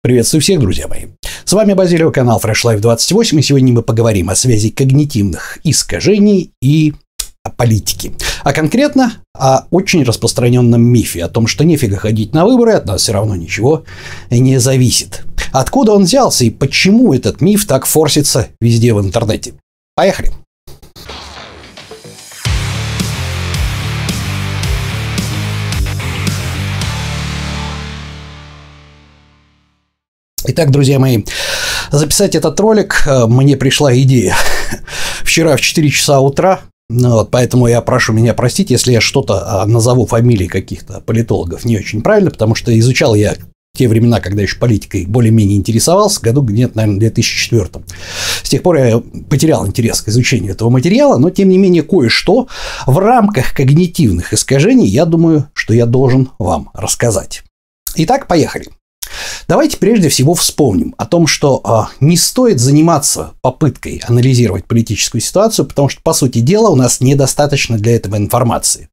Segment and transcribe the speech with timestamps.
[0.00, 1.06] Приветствую всех, друзья мои.
[1.44, 6.52] С вами Базилио, канал Fresh Life 28, и сегодня мы поговорим о связи когнитивных искажений
[6.62, 6.94] и
[7.42, 8.12] о политике.
[8.44, 13.02] А конкретно о очень распространенном мифе, о том, что нефига ходить на выборы, от нас
[13.02, 13.82] все равно ничего
[14.30, 15.24] не зависит.
[15.50, 19.54] Откуда он взялся и почему этот миф так форсится везде в интернете?
[19.96, 20.30] Поехали!
[30.50, 31.24] Итак, друзья мои,
[31.90, 34.34] записать этот ролик э, мне пришла идея
[35.22, 39.62] вчера в 4 часа утра, ну вот, поэтому я прошу меня простить, если я что-то
[39.62, 43.34] а, назову фамилии каких-то политологов не очень правильно, потому что изучал я
[43.76, 47.84] те времена, когда еще политикой более-менее интересовался, году где-то, наверное, в 2004.
[48.42, 52.48] С тех пор я потерял интерес к изучению этого материала, но, тем не менее, кое-что
[52.86, 57.42] в рамках когнитивных искажений, я думаю, что я должен вам рассказать.
[57.96, 58.68] Итак, поехали.
[59.46, 65.66] Давайте прежде всего вспомним о том, что а, не стоит заниматься попыткой анализировать политическую ситуацию,
[65.66, 68.88] потому что, по сути дела, у нас недостаточно для этого информации.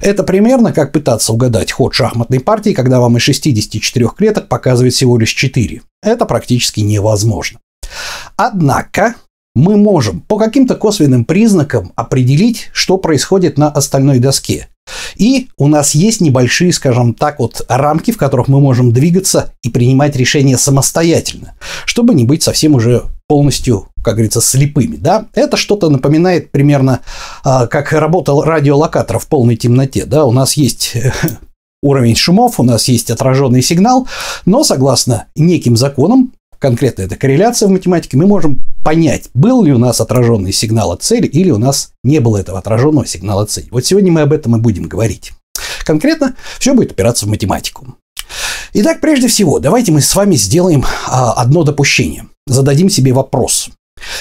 [0.00, 5.18] Это примерно как пытаться угадать ход шахматной партии, когда вам из 64 клеток показывает всего
[5.18, 5.82] лишь 4.
[6.02, 7.60] Это практически невозможно.
[8.36, 9.14] Однако
[9.54, 14.68] мы можем по каким-то косвенным признакам определить, что происходит на остальной доске.
[15.16, 19.70] И у нас есть небольшие, скажем так, вот рамки, в которых мы можем двигаться и
[19.70, 24.96] принимать решения самостоятельно, чтобы не быть совсем уже полностью, как говорится, слепыми.
[24.96, 25.26] Да?
[25.34, 27.00] Это что-то напоминает примерно,
[27.44, 30.06] а, как работал радиолокатор в полной темноте.
[30.06, 30.24] Да?
[30.24, 30.96] У нас есть
[31.82, 34.08] уровень шумов, у нас есть отраженный сигнал,
[34.46, 39.78] но согласно неким законам конкретно это корреляция в математике, мы можем понять, был ли у
[39.78, 43.68] нас отраженный сигнал от цели или у нас не было этого отраженного сигнала от цели.
[43.70, 45.32] Вот сегодня мы об этом и будем говорить.
[45.84, 47.96] Конкретно все будет опираться в математику.
[48.74, 52.28] Итак, прежде всего, давайте мы с вами сделаем а, одно допущение.
[52.46, 53.70] Зададим себе вопрос.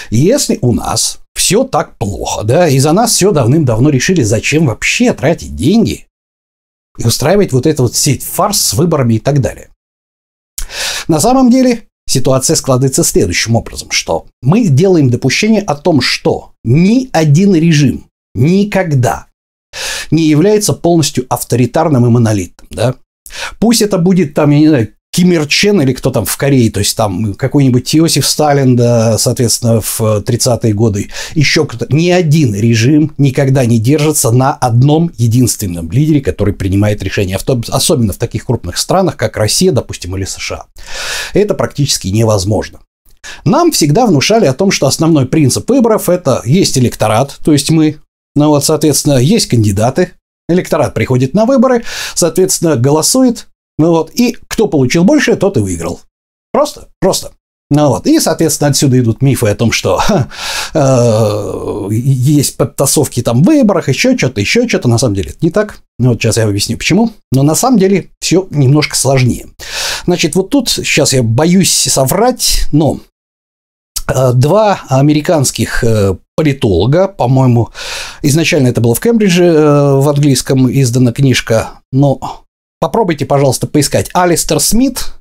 [0.10, 5.14] Если у нас все так плохо, да, и за нас все давным-давно решили, зачем вообще
[5.14, 6.08] тратить деньги
[6.98, 9.70] и устраивать вот эту вот сеть фарс с выборами и так далее.
[11.08, 17.10] На самом деле, ситуация складывается следующим образом, что мы делаем допущение о том, что ни
[17.12, 19.28] один режим никогда
[20.10, 22.96] не является полностью авторитарным и монолитным, да?
[23.60, 26.78] Пусть это будет там, я не знаю, Ким Чен или кто там в Корее, то
[26.78, 31.88] есть там какой-нибудь Иосиф Сталин, да, соответственно, в 30-е годы, еще кто-то.
[31.92, 37.40] Ни один режим никогда не держится на одном единственном лидере, который принимает решения,
[37.70, 40.68] особенно в таких крупных странах, как Россия, допустим, или США.
[41.34, 42.82] Это практически невозможно.
[43.44, 47.98] Нам всегда внушали о том, что основной принцип выборов– это есть электорат, то есть мы,
[48.36, 50.12] ну вот, соответственно, есть кандидаты,
[50.48, 51.84] электорат приходит на выборы,
[52.14, 56.02] соответственно, голосует, ну вот, и кто получил больше, тот и выиграл.
[56.52, 57.32] Просто, просто.
[57.70, 58.08] Ну вот.
[58.08, 60.02] И, соответственно, отсюда идут мифы о том, что
[60.74, 64.88] э, есть подтасовки там в выборах, еще что-то, еще что-то.
[64.88, 65.80] На самом деле это не так.
[66.00, 67.12] Ну, вот сейчас я объясню, почему.
[67.32, 69.48] Но на самом деле все немножко сложнее.
[70.06, 73.02] Значит, вот тут сейчас я боюсь соврать, но
[74.08, 77.72] э, два американских э, политолога, по-моему,
[78.22, 82.46] изначально это было в Кембридже э, в английском издана книжка, но
[82.80, 85.14] Попробуйте, пожалуйста, поискать Алистер Смит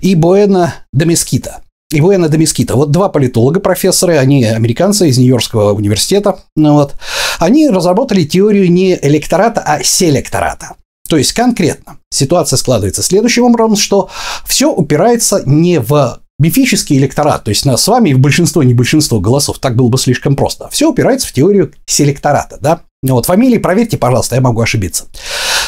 [0.00, 1.62] и Буэна Домескита.
[1.92, 2.76] И Буэна Домескита.
[2.76, 6.38] Вот два политолога, профессоры, они американцы из Нью-Йоркского университета.
[6.54, 6.94] Ну, вот.
[7.40, 10.76] Они разработали теорию не электората, а селектората.
[11.08, 14.08] То есть конкретно ситуация складывается следующим образом, что
[14.46, 19.20] все упирается не в мифический электорат, то есть на с вами в большинство, не большинство
[19.20, 20.68] голосов, так было бы слишком просто.
[20.70, 22.82] Все упирается в теорию селектората, да.
[23.02, 25.06] Вот фамилии проверьте, пожалуйста, я могу ошибиться.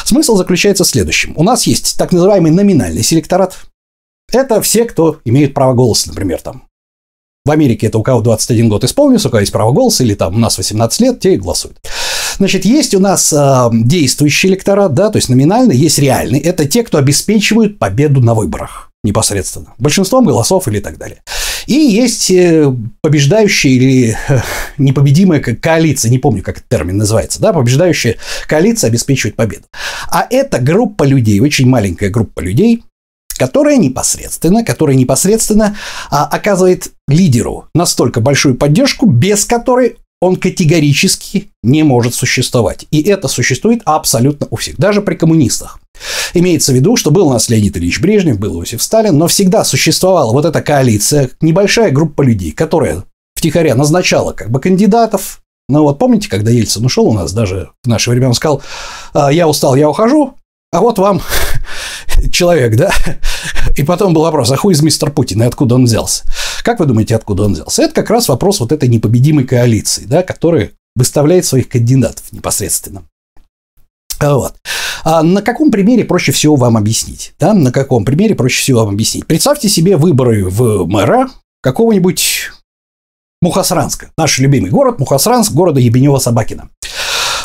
[0.05, 1.33] Смысл заключается в следующем.
[1.35, 3.57] У нас есть так называемый номинальный селекторат.
[4.31, 6.63] Это все, кто имеет право голоса, например, там.
[7.45, 10.35] В Америке это у кого 21 год исполнился, у кого есть право голоса, или там
[10.35, 11.77] у нас 18 лет, те и голосуют.
[12.37, 16.39] Значит, есть у нас э, действующий электорат, да, то есть номинальный, есть реальный.
[16.39, 21.21] Это те, кто обеспечивают победу на выборах непосредственно, большинством голосов или так далее.
[21.67, 24.39] И есть э, побеждающая или э,
[24.77, 28.17] непобедимая коалиция, не помню, как этот термин называется, да, побеждающая
[28.47, 29.63] коалиция обеспечивает победу.
[30.09, 32.83] А это группа людей, очень маленькая группа людей,
[33.37, 35.75] которая непосредственно, которая непосредственно
[36.09, 42.85] а, оказывает лидеру настолько большую поддержку, без которой он категорически не может существовать.
[42.91, 45.81] И это существует абсолютно у всех, даже при коммунистах.
[46.33, 50.31] Имеется в виду, что был у нас Ильич Брежнев, был Иосиф Сталин, но всегда существовала
[50.31, 53.03] вот эта коалиция, небольшая группа людей, которая
[53.35, 55.41] втихаря назначала как бы кандидатов.
[55.67, 58.61] Ну вот помните, когда Ельцин ушел у нас даже в наше время, он сказал,
[59.13, 60.35] «А, я устал, я ухожу,
[60.71, 61.21] а вот вам
[62.31, 62.91] человек, да?
[63.75, 66.23] И потом был вопрос, а хуй из мистер Путин, и откуда он взялся?
[66.63, 67.83] Как вы думаете, откуда он взялся?
[67.83, 73.03] Это как раз вопрос вот этой непобедимой коалиции, да, которая выставляет своих кандидатов непосредственно.
[74.21, 74.55] Вот.
[75.03, 77.33] А на каком примере проще всего вам объяснить?
[77.39, 77.53] Да?
[77.53, 79.25] На каком примере проще всего вам объяснить?
[79.25, 81.29] Представьте себе выборы в мэра
[81.61, 82.51] какого-нибудь
[83.41, 84.11] Мухасранска.
[84.17, 86.69] Наш любимый город Мухасранск, города Ебенева-Собакина.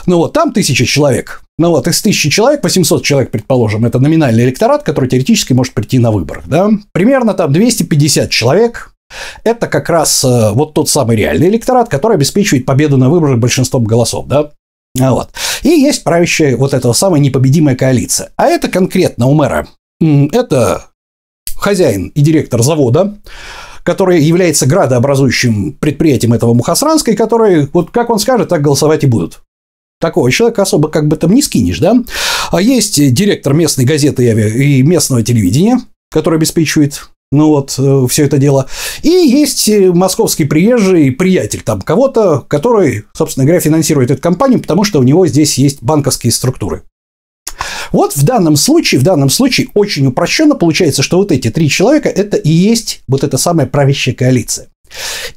[0.07, 1.43] Ну вот, там тысяча человек.
[1.59, 5.99] Ну вот, из тысячи человек, 800 человек, предположим, это номинальный электорат, который теоретически может прийти
[5.99, 6.71] на выборах, да.
[6.93, 8.93] Примерно там 250 человек
[9.45, 13.85] это как раз э, вот тот самый реальный электорат, который обеспечивает победу на выборах большинством
[13.85, 14.51] голосов, да.
[14.99, 15.31] Вот.
[15.63, 18.31] И есть правящая вот эта самая непобедимая коалиция.
[18.37, 19.69] А это конкретно у мэра.
[20.01, 20.87] Это
[21.57, 23.17] хозяин и директор завода,
[23.83, 29.41] который является градообразующим предприятием этого Мухасранской, который, вот как он скажет, так голосовать и будут.
[30.01, 31.97] Такого человека особо как бы там не скинешь, да?
[32.51, 35.81] А есть директор местной газеты и местного телевидения,
[36.11, 38.69] который обеспечивает ну вот, э, все это дело.
[39.03, 44.85] И есть э, московский приезжий приятель там кого-то, который, собственно говоря, финансирует эту компанию, потому
[44.85, 46.85] что у него здесь есть банковские структуры.
[47.93, 52.09] Вот в данном случае, в данном случае очень упрощенно получается, что вот эти три человека–
[52.15, 54.69] это и есть вот эта самая правящая коалиция.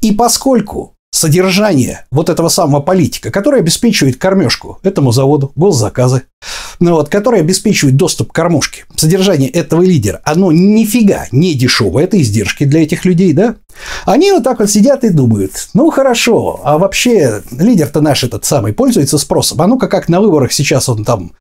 [0.00, 6.22] И поскольку содержание вот этого самого политика, который обеспечивает кормежку этому заводу, госзаказы,
[6.80, 12.20] ну вот, который обеспечивает доступ к кормушке, содержание этого лидера, оно нифига не дешевое, это
[12.20, 13.56] издержки для этих людей, да?
[14.06, 18.72] Они вот так вот сидят и думают, ну хорошо, а вообще лидер-то наш этот самый
[18.72, 21.32] пользуется спросом, а ну-ка как на выборах сейчас он там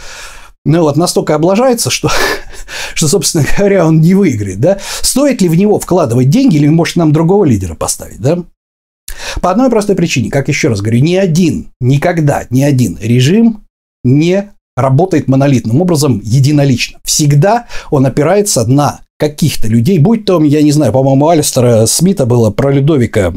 [0.64, 2.12] ну вот настолько облажается, что,
[2.94, 4.80] что, собственно говоря, он не выиграет, да?
[5.02, 8.44] Стоит ли в него вкладывать деньги или может нам другого лидера поставить, да?
[9.40, 13.64] По одной простой причине, как еще раз говорю, ни один, никогда ни один режим
[14.04, 17.00] не работает монолитным образом единолично.
[17.04, 22.50] Всегда он опирается на каких-то людей, будь то, я не знаю, по-моему, Алистера Смита было
[22.50, 23.32] про Людовика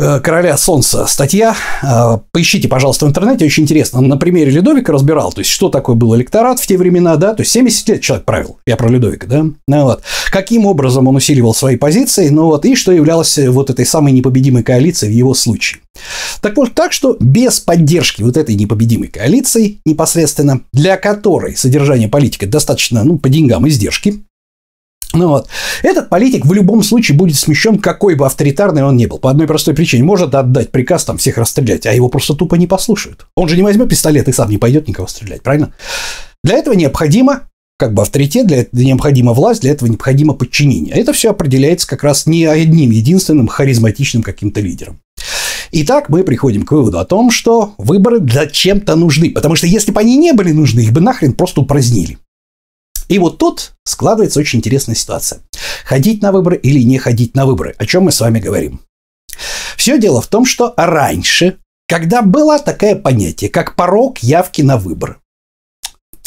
[0.00, 1.56] Э, короля солнца статья.
[1.82, 3.98] Э, поищите, пожалуйста, в интернете, очень интересно.
[3.98, 7.34] Он на примере Людовика разбирал, то есть, что такое был электорат в те времена, да,
[7.34, 10.02] то есть, 70 лет человек правил, я про Людовика, да, ну, вот.
[10.30, 14.62] Каким образом он усиливал свои позиции, ну вот, и что являлось вот этой самой непобедимой
[14.62, 15.80] коалицией в его случае.
[16.40, 22.44] Так вот, так что без поддержки вот этой непобедимой коалиции непосредственно, для которой содержание политики
[22.44, 24.22] достаточно, ну, по деньгам издержки,
[25.14, 25.48] ну вот.
[25.82, 29.18] Этот политик в любом случае будет смещен, какой бы авторитарный он ни был.
[29.18, 30.04] По одной простой причине.
[30.04, 33.26] Может отдать приказ там всех расстрелять, а его просто тупо не послушают.
[33.34, 35.72] Он же не возьмет пистолет и сам не пойдет никого стрелять, правильно?
[36.44, 37.48] Для этого необходимо
[37.78, 40.94] как бы авторитет, для этого необходима власть, для этого необходимо подчинение.
[40.94, 45.00] Это все определяется как раз не одним единственным харизматичным каким-то лидером.
[45.70, 50.00] Итак, мы приходим к выводу о том, что выборы зачем-то нужны, потому что если бы
[50.00, 52.18] они не были нужны, их бы нахрен просто упразднили.
[53.08, 55.40] И вот тут складывается очень интересная ситуация.
[55.84, 58.80] Ходить на выборы или не ходить на выборы, о чем мы с вами говорим.
[59.76, 65.18] Все дело в том, что раньше, когда было такое понятие, как порог явки на выборы,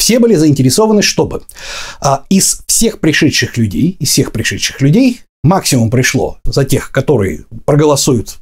[0.02, 1.44] все были заинтересованы, чтобы
[2.00, 8.38] а, из всех пришедших людей, из всех пришедших людей максимум пришло за тех, которые проголосуют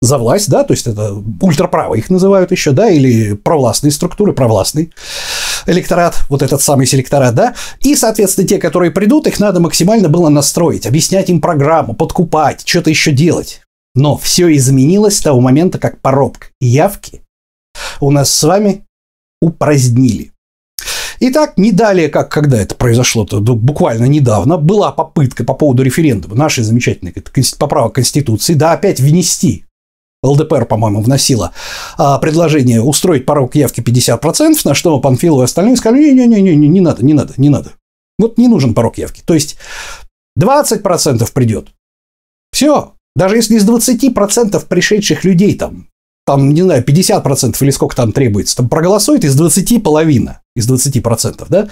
[0.00, 4.94] за власть, да, то есть это ультраправо их называют еще, да, или провластные структуры, провластный
[5.66, 10.30] электорат, вот этот самый селекторат, да, и, соответственно, те, которые придут, их надо максимально было
[10.30, 13.60] настроить, объяснять им программу, подкупать, что-то еще делать.
[13.94, 17.20] Но все изменилось с того момента, как порог явки
[18.00, 18.86] у нас с вами
[19.42, 20.33] упразднили.
[21.20, 26.64] Итак, не далее, как когда это произошло-то, буквально недавно, была попытка по поводу референдума нашей
[26.64, 27.14] замечательной
[27.58, 29.64] поправок Конституции, да, опять внести
[30.24, 31.52] ЛДПР, по-моему, вносила
[31.98, 37.04] а, предложение устроить порог явки 50%, на что Панфилов и остальные сказали, не-не-не, не надо,
[37.04, 37.72] не надо, не надо.
[38.18, 39.22] Вот не нужен порог явки.
[39.24, 39.56] То есть
[40.38, 41.68] 20% придет.
[42.52, 42.94] Все.
[43.16, 45.88] Даже если из 20% пришедших людей там,
[46.26, 51.46] там, не знаю, 50% или сколько там требуется, там проголосует из 20 половина, из 20%,
[51.48, 51.68] да,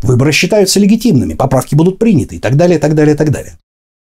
[0.00, 3.58] выборы считаются легитимными, поправки будут приняты и так далее, и так далее, и так далее.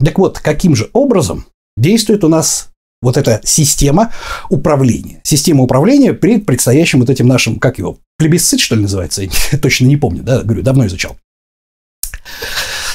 [0.03, 1.45] Так вот, каким же образом
[1.75, 2.69] действует у нас
[3.01, 4.11] вот эта система
[4.49, 5.21] управления.
[5.23, 9.23] Система управления перед предстоящим вот этим нашим, как его, плебисцит, что ли, называется?
[9.23, 9.29] Я
[9.61, 11.17] точно не помню, да, говорю, давно изучал.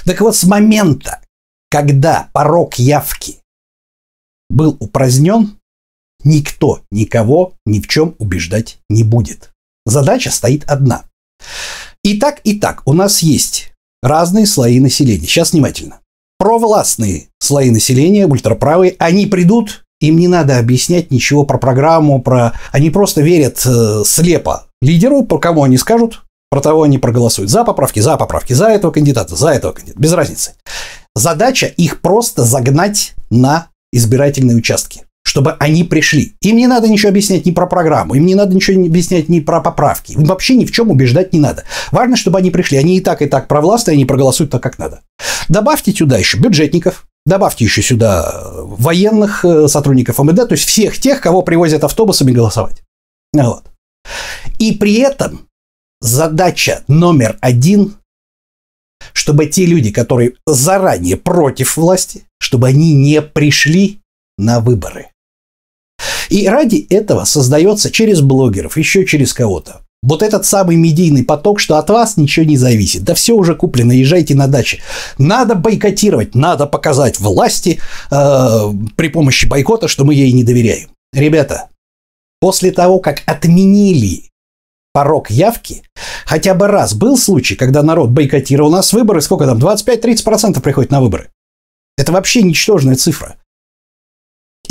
[0.05, 1.21] Так вот, с момента,
[1.71, 3.39] когда порог явки
[4.51, 5.57] был упразднен,
[6.25, 9.51] никто никого ни в чем убеждать не будет.
[9.87, 11.05] Задача стоит одна.
[12.05, 15.27] И так, и так, у нас есть разные слои населения.
[15.27, 16.01] Сейчас внимательно.
[16.39, 22.55] Провластные слои населения, ультраправые, они придут им не надо объяснять ничего про программу, про...
[22.73, 27.51] Они просто верят э, слепо лидеру, по кому они скажут, Про того они проголосуют.
[27.51, 30.01] За поправки, за поправки, за этого кандидата, за этого кандидата.
[30.01, 30.55] Без разницы.
[31.15, 36.35] Задача их просто загнать на избирательные участки чтобы они пришли.
[36.41, 39.61] Им не надо ничего объяснять ни про программу, им не надо ничего объяснять ни про
[39.61, 40.13] поправки.
[40.13, 41.65] Им вообще ни в чем убеждать не надо.
[41.91, 42.79] Важно, чтобы они пришли.
[42.79, 45.01] Они и так, и так провластные, они проголосуют так, как надо.
[45.49, 51.21] Добавьте сюда еще бюджетников, добавьте еще сюда военных э, сотрудников МВД, то есть всех тех,
[51.21, 52.83] кого привозят автобусами голосовать.
[53.33, 53.65] Вот.
[54.59, 55.49] И при этом
[56.01, 57.97] задача номер один
[59.13, 64.01] чтобы те люди, которые заранее против власти, чтобы они не пришли
[64.39, 65.12] на выборы.
[66.33, 69.83] И ради этого создается через блогеров, еще через кого-то.
[70.03, 73.05] Вот этот самый медийный поток, что от вас ничего не зависит.
[73.05, 74.81] Да все уже куплено, езжайте на даче.
[75.19, 80.89] Надо бойкотировать, надо показать власти э, при помощи бойкота, что мы ей не доверяем.
[81.13, 81.69] Ребята,
[82.41, 84.31] после того, как отменили
[84.95, 85.83] порог явки,
[86.25, 90.91] хотя бы раз был случай, когда народ бойкотировал у нас выборы, сколько там, 25-30% приходит
[90.91, 91.29] на выборы.
[91.99, 93.37] Это вообще ничтожная цифра.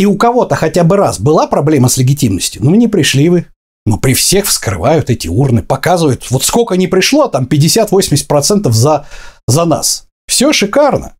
[0.01, 3.45] И у кого-то хотя бы раз была проблема с легитимностью, ну не пришли вы.
[3.85, 9.05] Но при всех вскрывают эти урны, показывают, вот сколько не пришло, там 50-80% за,
[9.47, 10.07] за нас.
[10.27, 11.13] Все шикарно.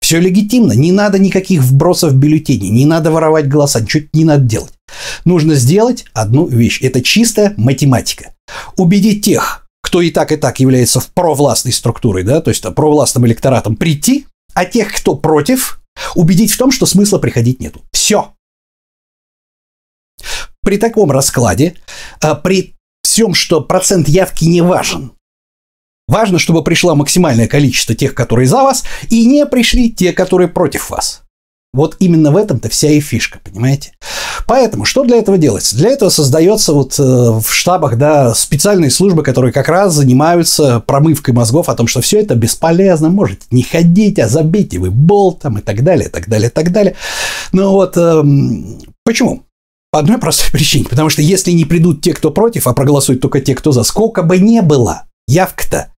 [0.00, 4.44] Все легитимно, не надо никаких вбросов в бюллетени, не надо воровать голоса, ничего не надо
[4.44, 4.72] делать.
[5.26, 6.80] Нужно сделать одну вещь.
[6.80, 8.32] Это чистая математика.
[8.78, 13.26] Убедить тех, кто и так и так является в провластной структурой, да, то есть провластным
[13.26, 15.83] электоратом, прийти, а тех, кто против,
[16.14, 17.82] убедить в том, что смысла приходить нету.
[17.92, 18.34] Все.
[20.62, 21.76] При таком раскладе,
[22.20, 25.12] а, при всем, что процент явки не важен,
[26.08, 30.90] важно, чтобы пришло максимальное количество тех, которые за вас, и не пришли те, которые против
[30.90, 31.23] вас.
[31.74, 33.94] Вот именно в этом-то вся и фишка, понимаете?
[34.46, 35.74] Поэтому что для этого делается?
[35.74, 41.34] Для этого создается вот э, в штабах да, специальные службы, которые как раз занимаются промывкой
[41.34, 45.62] мозгов о том, что все это бесполезно, можете не ходить, а забейте вы болтом и
[45.62, 46.94] так далее, и так далее, и так далее.
[47.50, 48.22] Ну вот э,
[49.04, 49.42] почему?
[49.90, 50.84] По одной простой причине.
[50.88, 54.22] Потому что если не придут те, кто против, а проголосуют только те, кто за, сколько
[54.22, 55.88] бы не было, явка-то,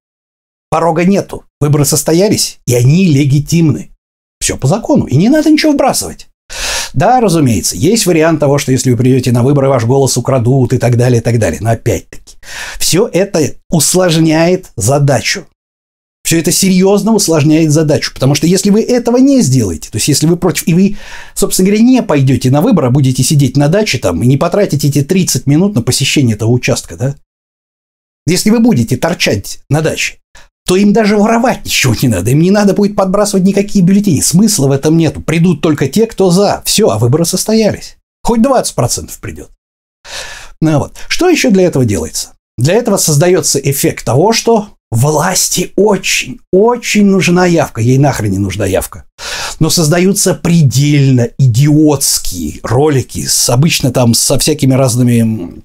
[0.70, 1.44] порога нету.
[1.60, 3.90] Выборы состоялись, и они легитимны.
[4.40, 6.28] Все по закону, и не надо ничего вбрасывать.
[6.94, 10.78] Да, разумеется, есть вариант того, что если вы придете на выборы, ваш голос украдут и
[10.78, 11.60] так далее, и так далее.
[11.60, 12.36] Но опять-таки,
[12.78, 15.46] все это усложняет задачу.
[16.24, 20.26] Все это серьезно усложняет задачу, потому что если вы этого не сделаете, то есть если
[20.26, 20.96] вы против, и вы,
[21.34, 24.88] собственно говоря, не пойдете на выборы, а будете сидеть на даче там и не потратите
[24.88, 27.14] эти 30 минут на посещение этого участка, да?
[28.26, 30.18] Если вы будете торчать на даче,
[30.66, 32.30] то им даже воровать ничего не надо.
[32.32, 34.20] Им не надо будет подбрасывать никакие бюллетени.
[34.20, 35.20] Смысла в этом нету.
[35.20, 36.62] Придут только те, кто за.
[36.64, 37.96] Все, а выборы состоялись.
[38.24, 39.50] Хоть 20% придет.
[40.60, 40.96] Ну вот.
[41.08, 42.32] Что еще для этого делается?
[42.58, 47.80] Для этого создается эффект того, что власти очень, очень нужна явка.
[47.80, 49.04] Ей нахрен не нужна явка.
[49.60, 55.62] Но создаются предельно идиотские ролики с обычно там со всякими разными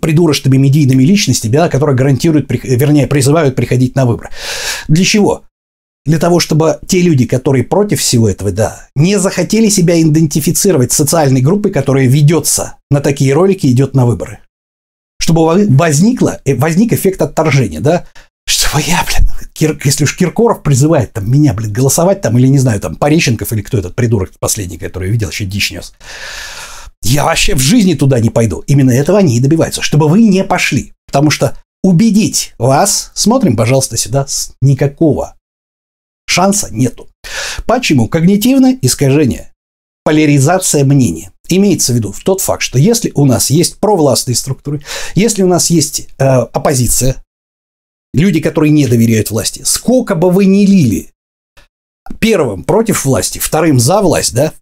[0.00, 4.30] придурочными медийными личностями, да, которые гарантируют, вернее, призывают приходить на выборы.
[4.88, 5.44] Для чего?
[6.06, 10.96] Для того, чтобы те люди, которые против всего этого, да, не захотели себя идентифицировать с
[10.96, 14.38] социальной группой, которая ведется на такие ролики и идет на выборы.
[15.20, 18.06] Чтобы возникло, э, возник эффект отторжения, да,
[18.46, 22.58] что я, блин, Кир, если уж Киркоров призывает там, меня, блин, голосовать там, или не
[22.58, 25.92] знаю, там, Пореченков или кто этот придурок последний, который я видел, еще дичь нес.
[27.02, 28.62] Я вообще в жизни туда не пойду.
[28.66, 30.92] Именно этого они и добиваются, чтобы вы не пошли.
[31.06, 34.26] Потому что убедить вас, смотрим, пожалуйста, сюда,
[34.60, 35.36] никакого
[36.26, 37.08] шанса нету.
[37.66, 38.06] Почему?
[38.06, 39.52] Когнитивное искажение,
[40.04, 41.32] поляризация мнения.
[41.48, 44.82] Имеется в виду в тот факт, что если у нас есть провластные структуры,
[45.16, 47.16] если у нас есть э, оппозиция,
[48.14, 51.12] люди, которые не доверяют власти, сколько бы вы ни лили
[52.20, 54.52] первым против власти, вторым за власть, да,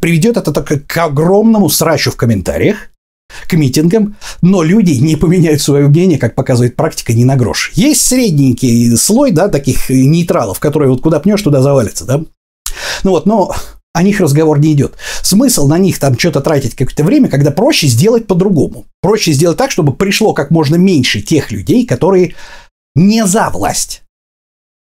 [0.00, 2.90] приведет это только к огромному срачу в комментариях,
[3.46, 7.72] к митингам, но люди не поменяют свое мнение, как показывает практика, ни на грош.
[7.74, 12.24] Есть средненький слой, да, таких нейтралов, которые вот куда пнешь, туда завалится, да.
[13.04, 13.54] Ну вот, но
[13.92, 14.94] о них разговор не идет.
[15.22, 18.86] Смысл на них там что-то тратить какое-то время, когда проще сделать по-другому.
[19.00, 22.34] Проще сделать так, чтобы пришло как можно меньше тех людей, которые
[22.94, 24.02] не за власть.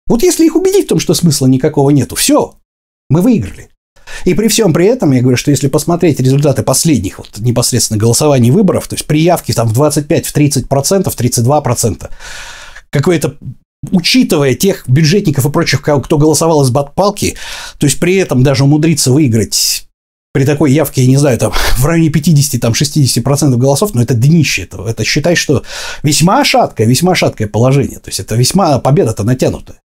[0.07, 2.57] Вот если их убедить в том, что смысла никакого нету, все,
[3.09, 3.69] мы выиграли.
[4.25, 8.51] И при всем при этом, я говорю, что если посмотреть результаты последних вот, непосредственно голосований
[8.51, 12.11] выборов, то есть при явке там в 25, в 30 процентов, 32 процента,
[12.91, 13.37] какое-то
[13.91, 17.37] учитывая тех бюджетников и прочих, кто голосовал из батпалки,
[17.79, 19.89] то есть при этом даже умудриться выиграть
[20.33, 24.63] при такой явке, я не знаю, там в районе 50-60% голосов, но это днище.
[24.63, 25.63] Это, это считай, что
[26.03, 27.99] весьма шаткое, весьма шаткое положение.
[27.99, 29.81] То есть это весьма победа-то натянутая.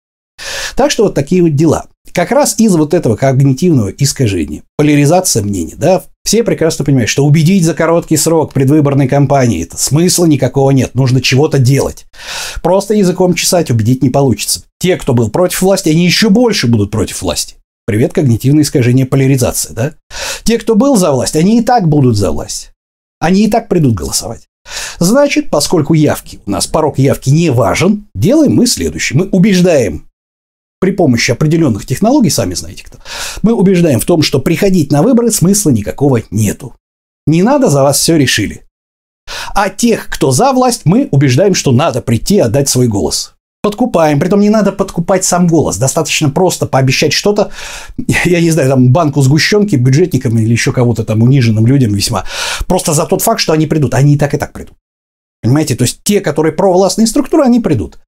[0.76, 1.88] Так что вот такие вот дела.
[2.14, 7.66] Как раз из вот этого когнитивного искажения, поляризация мнений, да, все прекрасно понимают, что убедить
[7.66, 12.06] за короткий срок предвыборной кампании это смысла никакого нет, нужно чего-то делать.
[12.62, 14.62] Просто языком чесать убедить не получится.
[14.80, 17.56] Те, кто был против власти, они еще больше будут против власти.
[17.88, 19.94] Привет, когнитивное искажение поляризации, да?
[20.44, 22.74] Те, кто был за власть, они и так будут за власть.
[23.20, 24.48] Они и так придут голосовать.
[25.00, 29.18] Значит, поскольку явки, у нас порог явки не важен, делаем мы следующее.
[29.18, 30.06] Мы убеждаем
[30.84, 32.98] при помощи определенных технологий, сами знаете кто,
[33.42, 36.76] мы убеждаем в том, что приходить на выборы смысла никакого нету.
[37.26, 38.66] Не надо, за вас все решили.
[39.56, 43.34] А тех, кто за власть, мы убеждаем, что надо прийти и отдать свой голос.
[43.62, 44.20] Подкупаем.
[44.20, 45.78] Притом не надо подкупать сам голос.
[45.78, 47.52] Достаточно просто пообещать что-то,
[48.26, 52.26] я не знаю, там банку сгущенки бюджетникам или еще кого-то там униженным людям весьма.
[52.68, 53.94] Просто за тот факт, что они придут.
[53.94, 54.76] Они и так и так придут.
[55.42, 55.76] Понимаете?
[55.76, 58.00] То есть те, которые провластные структуры, они придут.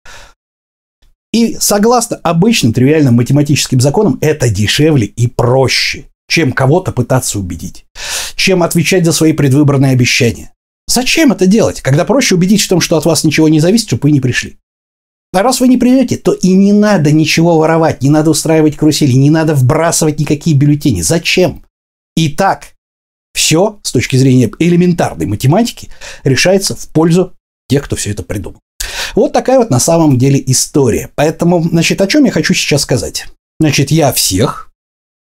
[1.36, 7.84] И согласно обычным тривиальным математическим законам, это дешевле и проще, чем кого-то пытаться убедить,
[8.38, 10.54] чем отвечать за свои предвыборные обещания.
[10.88, 14.04] Зачем это делать, когда проще убедить в том, что от вас ничего не зависит, чтобы
[14.04, 14.56] вы не пришли?
[15.34, 19.12] А раз вы не придете, то и не надо ничего воровать, не надо устраивать карусели,
[19.12, 21.02] не надо вбрасывать никакие бюллетени.
[21.02, 21.66] Зачем?
[22.16, 22.68] И так
[23.34, 25.90] все с точки зрения элементарной математики
[26.24, 27.34] решается в пользу
[27.68, 28.62] тех, кто все это придумал.
[29.16, 31.10] Вот такая вот на самом деле история.
[31.16, 33.28] Поэтому, значит, о чем я хочу сейчас сказать?
[33.60, 34.72] Значит, я всех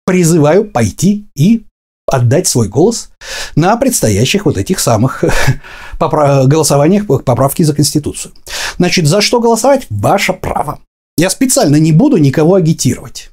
[0.05, 1.65] призываю пойти и
[2.07, 3.09] отдать свой голос
[3.55, 5.23] на предстоящих вот этих самых
[5.99, 8.33] голосованиях поправки за Конституцию.
[8.77, 9.87] Значит, за что голосовать?
[9.89, 10.79] Ваше право.
[11.17, 13.31] Я специально не буду никого агитировать.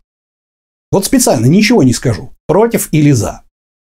[0.90, 2.32] Вот специально ничего не скажу.
[2.46, 3.42] Против или за.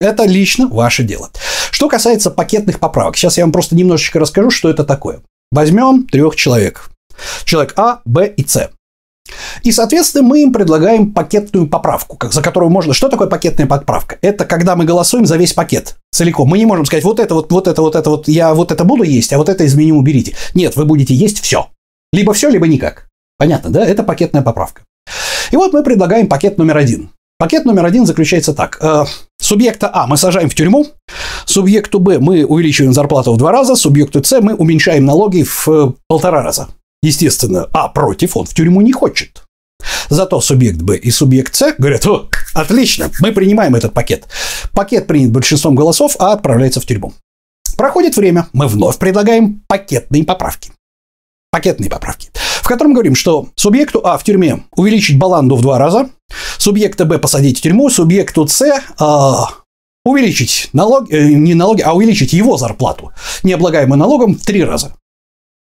[0.00, 1.30] Это лично ваше дело.
[1.70, 5.22] Что касается пакетных поправок, сейчас я вам просто немножечко расскажу, что это такое.
[5.52, 6.90] Возьмем трех человек.
[7.44, 8.70] Человек А, Б и С.
[9.62, 12.92] И, соответственно, мы им предлагаем пакетную поправку, за которую можно...
[12.94, 14.18] Что такое пакетная поправка?
[14.22, 16.48] Это когда мы голосуем за весь пакет целиком.
[16.48, 18.84] Мы не можем сказать, вот это, вот, вот это, вот это, вот я вот это
[18.84, 20.34] буду есть, а вот это из меню уберите.
[20.54, 21.68] Нет, вы будете есть все.
[22.12, 23.08] Либо все, либо никак.
[23.38, 23.86] Понятно, да?
[23.86, 24.82] Это пакетная поправка.
[25.50, 27.10] И вот мы предлагаем пакет номер один.
[27.38, 28.78] Пакет номер один заключается так.
[29.42, 30.86] Субъекта А мы сажаем в тюрьму,
[31.46, 35.92] субъекту Б мы увеличиваем зарплату в два раза, субъекту С мы уменьшаем налоги в э,
[36.06, 36.68] полтора раза.
[37.02, 39.42] Естественно, А против, он в тюрьму не хочет.
[40.08, 44.28] Зато субъект Б и субъект С говорят, о, отлично, мы принимаем этот пакет.
[44.74, 47.12] Пакет принят большинством голосов, а отправляется в тюрьму.
[47.76, 50.70] Проходит время, мы вновь предлагаем пакетные поправки.
[51.50, 52.30] Пакетные поправки,
[52.62, 56.10] в котором говорим, что субъекту А в тюрьме увеличить баланду в два раза,
[56.58, 59.48] субъекта Б посадить в тюрьму, субъекту С а,
[60.04, 64.94] увеличить налоги, э, не налоги, а увеличить его зарплату, необлагаемую налогом, в три раза.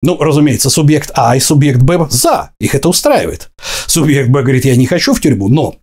[0.04, 3.52] Ну, разумеется, субъект А и субъект Б за, их это устраивает.
[3.88, 5.76] Субъект Б говорит, я не хочу в тюрьму, но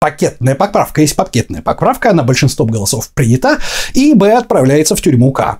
[0.00, 3.58] пакетная поправка есть пакетная поправка, она большинством голосов принята,
[3.92, 5.58] и Б отправляется в тюрьму К.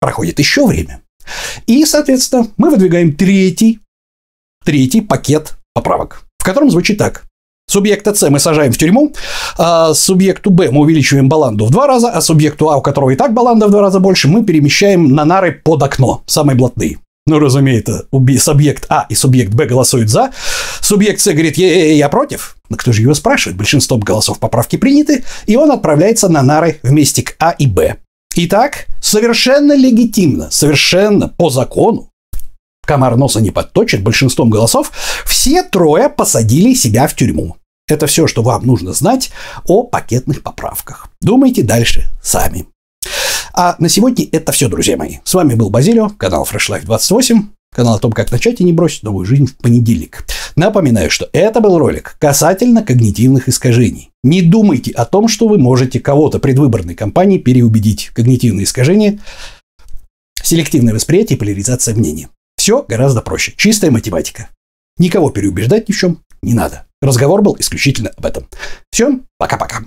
[0.00, 1.02] Проходит еще время.
[1.66, 3.80] И, соответственно, мы выдвигаем третий,
[4.64, 7.24] третий пакет поправок, в котором звучит так.
[7.70, 9.12] Субъекта С мы сажаем в тюрьму,
[9.58, 13.16] а субъекту Б мы увеличиваем баланду в два раза, а субъекту А, у которого и
[13.16, 16.98] так баланда в два раза больше, мы перемещаем на нары под окно, самые блатные.
[17.26, 18.06] Ну, разумеется,
[18.38, 20.30] субъект А и субъект Б голосуют за.
[20.80, 22.56] Субъект С говорит, я, я, я против.
[22.70, 23.58] Но кто же его спрашивает?
[23.58, 27.98] Большинство голосов поправки приняты, и он отправляется на нары вместе к А и Б.
[28.40, 32.12] Итак, совершенно легитимно, совершенно по закону,
[32.86, 34.92] комар носа не подточит, большинством голосов,
[35.26, 37.56] все трое посадили себя в тюрьму.
[37.88, 39.32] Это все, что вам нужно знать
[39.64, 41.08] о пакетных поправках.
[41.20, 42.66] Думайте дальше сами.
[43.54, 45.16] А на сегодня это все, друзья мои.
[45.24, 47.42] С вами был Базилио, канал Fresh Life 28,
[47.74, 50.24] канал о том, как начать и не бросить новую жизнь в понедельник.
[50.56, 54.10] Напоминаю, что это был ролик касательно когнитивных искажений.
[54.22, 58.10] Не думайте о том, что вы можете кого-то предвыборной кампании переубедить.
[58.14, 59.20] Когнитивные искажения,
[60.42, 62.28] селективное восприятие и поляризация мнений.
[62.56, 63.54] Все гораздо проще.
[63.56, 64.48] Чистая математика.
[64.98, 66.86] Никого переубеждать ни в чем не надо.
[67.00, 68.48] Разговор был исключительно об этом.
[68.90, 69.84] Все, пока-пока.